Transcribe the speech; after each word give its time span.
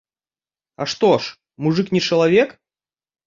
А 0.85 0.87
што 0.93 1.09
ж, 1.25 1.35
мужык 1.65 1.93
не 1.97 2.01
чалавек? 2.09 2.57